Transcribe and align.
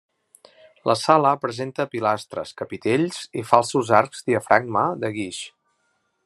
La 0.89 0.93
sala 1.01 1.33
presenta 1.43 1.85
pilastres, 1.91 2.53
capitells 2.63 3.21
i 3.43 3.47
falsos 3.51 3.93
arcs 3.99 4.27
diafragma 4.31 4.87
de 5.05 5.13
guix. 5.21 5.45